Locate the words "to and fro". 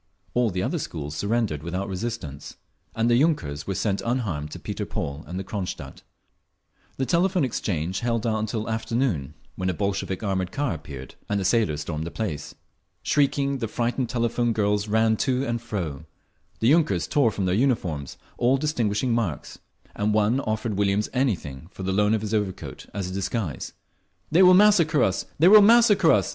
15.17-16.05